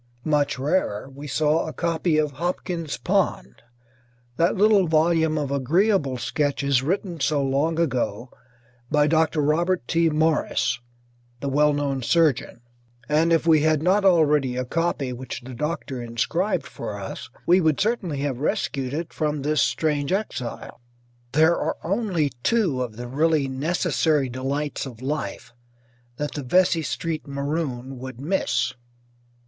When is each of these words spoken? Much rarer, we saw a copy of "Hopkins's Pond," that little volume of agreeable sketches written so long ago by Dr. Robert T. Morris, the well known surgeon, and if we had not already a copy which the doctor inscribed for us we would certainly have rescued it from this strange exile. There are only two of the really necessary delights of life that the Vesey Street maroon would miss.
Much 0.25 0.57
rarer, 0.57 1.11
we 1.13 1.27
saw 1.27 1.67
a 1.67 1.73
copy 1.73 2.17
of 2.17 2.31
"Hopkins's 2.31 2.97
Pond," 2.97 3.61
that 4.35 4.55
little 4.57 4.87
volume 4.87 5.37
of 5.37 5.51
agreeable 5.51 6.17
sketches 6.17 6.81
written 6.81 7.19
so 7.19 7.43
long 7.43 7.77
ago 7.79 8.31
by 8.89 9.05
Dr. 9.05 9.41
Robert 9.41 9.87
T. 9.87 10.09
Morris, 10.09 10.79
the 11.39 11.49
well 11.49 11.71
known 11.71 12.01
surgeon, 12.01 12.61
and 13.07 13.31
if 13.31 13.45
we 13.45 13.61
had 13.61 13.83
not 13.83 14.03
already 14.03 14.55
a 14.57 14.65
copy 14.65 15.13
which 15.13 15.41
the 15.41 15.53
doctor 15.53 16.01
inscribed 16.01 16.65
for 16.65 16.99
us 16.99 17.29
we 17.45 17.61
would 17.61 17.79
certainly 17.79 18.21
have 18.21 18.39
rescued 18.39 18.95
it 18.95 19.13
from 19.13 19.43
this 19.43 19.61
strange 19.61 20.11
exile. 20.11 20.81
There 21.33 21.55
are 21.59 21.77
only 21.83 22.31
two 22.41 22.81
of 22.81 22.95
the 22.97 23.07
really 23.07 23.47
necessary 23.47 24.29
delights 24.29 24.87
of 24.87 25.03
life 25.03 25.53
that 26.17 26.31
the 26.31 26.41
Vesey 26.41 26.81
Street 26.81 27.27
maroon 27.27 27.99
would 27.99 28.19
miss. 28.19 28.73